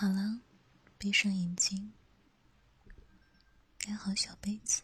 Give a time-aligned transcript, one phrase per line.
[0.00, 0.40] 好了，
[0.96, 1.92] 闭上眼睛，
[3.76, 4.80] 盖好小被子，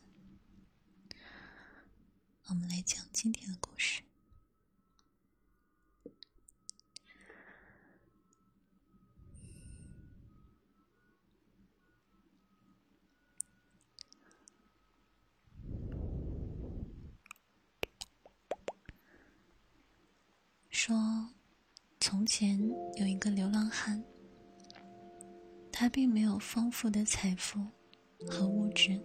[2.48, 4.02] 我们来讲今天的故事。
[20.68, 21.30] 说，
[22.00, 22.60] 从前
[22.98, 24.04] 有一个流浪汉。
[25.78, 27.60] 他并没有丰富的财富
[28.26, 28.98] 和物质，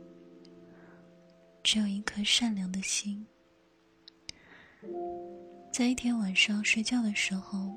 [1.61, 3.27] 只有一颗善良的心。
[5.73, 7.75] 在一天晚上睡觉的时候，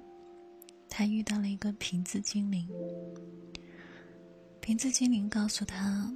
[0.88, 2.68] 他遇到了一个瓶子精灵。
[4.60, 6.08] 瓶子精灵告诉他，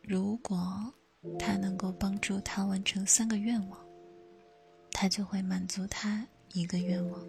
[0.00, 0.94] 如果
[1.40, 3.84] 他能够帮助他完成三个愿望，
[4.92, 7.20] 他就会满足他一个愿望。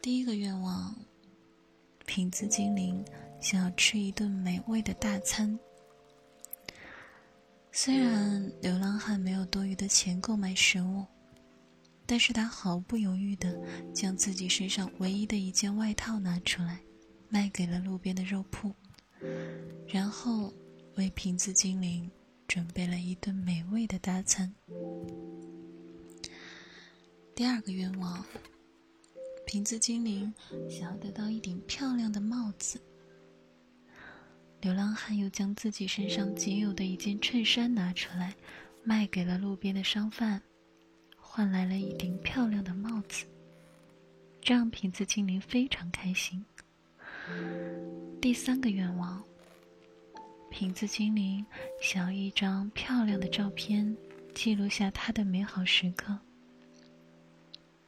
[0.00, 0.94] 第一个愿望。
[2.14, 3.02] 瓶子精灵
[3.40, 5.58] 想要吃一顿美味的大餐。
[7.70, 11.06] 虽然流浪汉没有多余的钱购买食物，
[12.04, 13.58] 但是他毫不犹豫的
[13.94, 16.80] 将自己身上唯一的一件外套拿出来，
[17.30, 18.74] 卖给了路边的肉铺，
[19.88, 20.52] 然后
[20.96, 22.10] 为瓶子精灵
[22.46, 24.54] 准备了一顿美味的大餐。
[27.34, 28.22] 第二个愿望。
[29.44, 30.32] 瓶子精灵
[30.68, 32.80] 想要得到一顶漂亮的帽子，
[34.60, 38.34] 流浪汉又将自己身上仅有的一件衬衫拿出来，
[38.82, 40.40] 卖给了路边的商贩，
[41.18, 43.26] 换来了一顶漂亮的帽子。
[44.40, 46.44] 这让瓶子精灵非常开心。
[48.20, 49.22] 第三个愿望，
[50.50, 51.44] 瓶子精灵
[51.80, 53.94] 想要一张漂亮的照片，
[54.34, 56.18] 记录下他的美好时刻。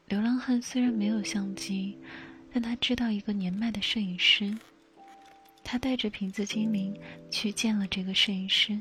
[0.07, 1.97] 流浪汉虽然没有相机，
[2.53, 4.57] 但他知道一个年迈的摄影师。
[5.63, 6.95] 他带着瓶子精灵
[7.31, 8.79] 去见了这个摄影师。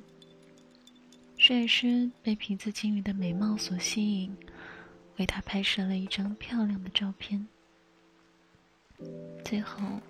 [1.37, 4.35] 摄影师被瓶子精灵的美貌所吸引，
[5.17, 7.47] 为他拍摄了一张漂亮的照片。
[9.45, 10.01] 最后，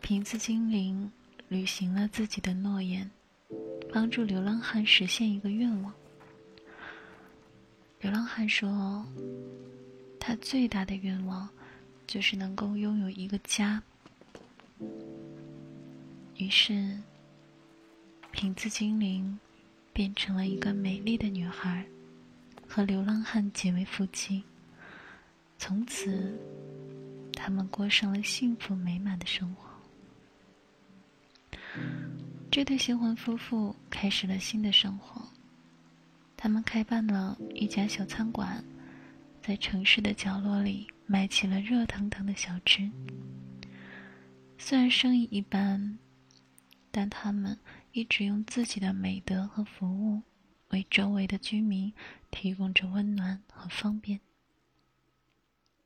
[0.00, 1.10] 瓶子精灵
[1.48, 3.08] 履行了自己的诺言，
[3.92, 5.94] 帮助流浪汉实现一个愿望。
[8.00, 9.06] 流浪汉说。
[10.30, 11.48] 他最大的愿望，
[12.06, 13.82] 就是能够拥有一个家。
[16.36, 16.96] 于是，
[18.30, 19.36] 瓶子精灵
[19.92, 21.84] 变成了一个美丽的女孩，
[22.68, 24.40] 和流浪汉结为夫妻。
[25.58, 26.38] 从此，
[27.32, 29.68] 他们过上了幸福美满的生活。
[32.52, 35.28] 这对新婚夫妇开始了新的生活，
[36.36, 38.64] 他们开办了一家小餐馆。
[39.42, 42.90] 在城市的角落里卖起了热腾腾的小吃。
[44.58, 45.98] 虽然生意一般，
[46.90, 47.58] 但他们
[47.92, 50.22] 一直用自己的美德和服务，
[50.68, 51.92] 为周围的居民
[52.30, 54.20] 提供着温暖和方便。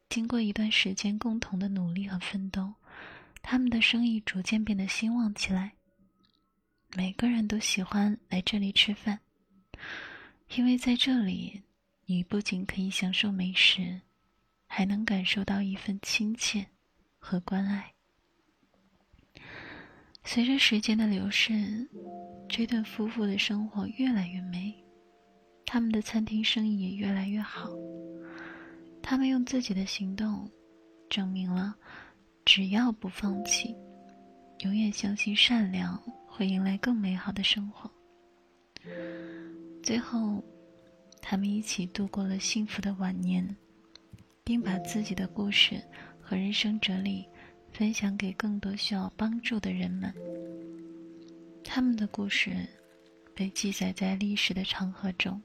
[0.08, 2.74] 经过一段时间共同的努力和奋斗，
[3.40, 5.72] 他们的生意逐渐变得兴旺起来。
[6.96, 9.20] 每个人都喜欢来这里吃饭，
[10.56, 11.62] 因为在这里。
[12.06, 14.00] 你不仅可以享受美食，
[14.66, 16.66] 还能感受到一份亲切
[17.18, 17.90] 和关爱。
[20.22, 21.88] 随着时间的流逝，
[22.46, 24.74] 这对夫妇的生活越来越美，
[25.64, 27.70] 他们的餐厅生意也越来越好。
[29.02, 30.50] 他们用自己的行动，
[31.08, 31.74] 证明了
[32.44, 33.74] 只要不放弃，
[34.60, 37.90] 永远相信善良会迎来更美好的生活。
[39.82, 40.44] 最后。
[41.26, 43.56] 他们一起度过了幸福的晚年，
[44.44, 45.82] 并把自己的故事
[46.20, 47.26] 和人生哲理
[47.72, 50.12] 分享给更多需要帮助的人们。
[51.64, 52.54] 他们的故事
[53.34, 55.40] 被记载在历史的长河中，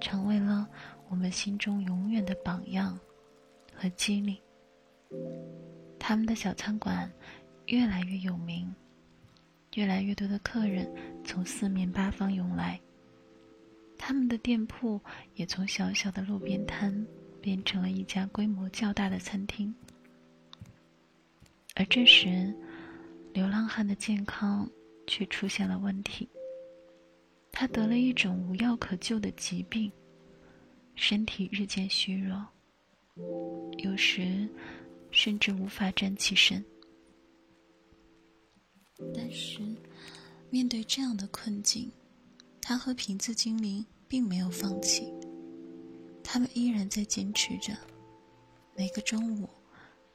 [0.00, 0.68] 成为了
[1.08, 2.98] 我们心中永远的榜样
[3.72, 4.42] 和激励。
[6.00, 7.08] 他们的小餐馆
[7.66, 8.74] 越来越有名，
[9.74, 10.92] 越来越多的客人
[11.24, 12.80] 从四面八方涌来。
[14.06, 15.00] 他们的店铺
[15.34, 16.94] 也从小小的路边摊
[17.40, 19.74] 变成了一家规模较大的餐厅。
[21.74, 22.54] 而这时，
[23.32, 24.70] 流浪汉的健康
[25.06, 26.28] 却出现了问题。
[27.50, 29.90] 他得了一种无药可救的疾病，
[30.94, 32.46] 身体日渐虚弱，
[33.78, 34.46] 有时
[35.10, 36.62] 甚至无法站起身。
[39.14, 39.62] 但是，
[40.50, 41.90] 面对这样的困境，
[42.60, 43.82] 他和瓶子精灵。
[44.14, 45.12] 并没有放弃，
[46.22, 47.76] 他们依然在坚持着。
[48.76, 49.48] 每个中午，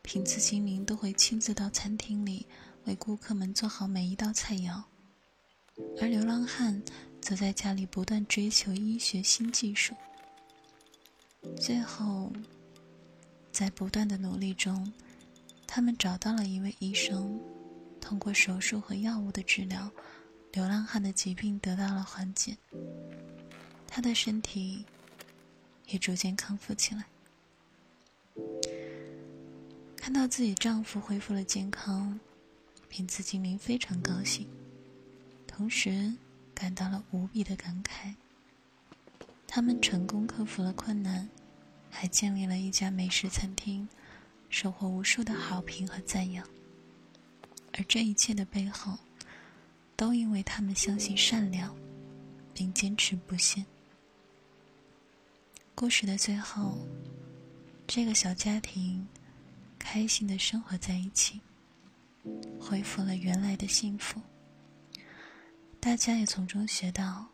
[0.02, 2.48] 瓶子精灵都会亲自到餐厅里
[2.86, 4.82] 为顾客们做好每一道菜肴，
[6.00, 6.82] 而流浪汉
[7.20, 9.94] 则在家里不断追求医学新技术。
[11.58, 12.32] 最后，
[13.52, 14.94] 在不断的努力中，
[15.68, 17.38] 他们找到了一位医生，
[18.00, 19.92] 通过手术和药物的治疗，
[20.54, 22.56] 流浪汉的疾病得到了缓解，
[23.90, 24.86] 他的身体
[25.88, 27.04] 也逐渐康复起来。
[29.98, 32.20] 看到自己丈夫恢复了健康，
[32.88, 34.48] 瓶子精灵非常高兴，
[35.46, 36.14] 同时
[36.54, 38.14] 感到了无比的感慨。
[39.48, 41.28] 他们成功克服了困难，
[41.90, 43.90] 还建立了一家美食餐厅，
[44.50, 46.48] 收获无数的好评和赞扬。
[47.74, 48.98] 而这一切的背后，
[49.96, 51.76] 都因为他们相信善良，
[52.54, 53.66] 并坚持不懈。
[55.80, 56.86] 故事的最后，
[57.88, 59.08] 这个小家庭。
[59.78, 61.40] 开心的生活在一起，
[62.60, 64.22] 恢复了原来的幸福。
[65.80, 67.26] 大家也从中学到，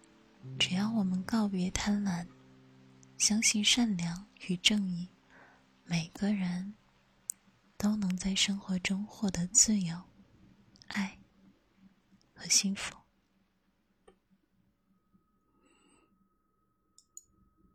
[0.59, 2.23] 只要我们告别贪婪，
[3.17, 5.09] 相信善良与正义，
[5.85, 6.75] 每个人
[7.77, 9.99] 都能在生活中获得自由、
[10.89, 11.17] 爱
[12.35, 12.95] 和幸福。